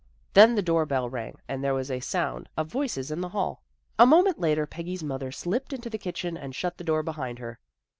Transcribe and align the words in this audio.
Then 0.33 0.55
the 0.55 0.63
door 0.63 0.87
bell 0.87 1.07
rang 1.11 1.37
and 1.47 1.63
there 1.63 1.75
was 1.75 1.91
a 1.91 1.99
sound 1.99 2.49
of 2.57 2.65
voices 2.71 3.11
in 3.11 3.21
the 3.21 3.29
hall. 3.29 3.61
A 3.99 4.05
moment 4.07 4.39
later 4.39 4.65
Peggy's 4.65 5.03
mother 5.03 5.31
slipped 5.31 5.73
into 5.73 5.91
the 5.91 5.99
kitchen 5.99 6.35
and 6.35 6.55
shut 6.55 6.79
the 6.79 6.83
door 6.83 7.03
behind 7.03 7.37
her. 7.37 7.59